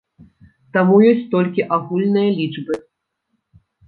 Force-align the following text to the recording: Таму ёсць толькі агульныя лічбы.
Таму 0.77 0.95
ёсць 1.09 1.27
толькі 1.33 1.65
агульныя 1.77 2.29
лічбы. 2.39 2.79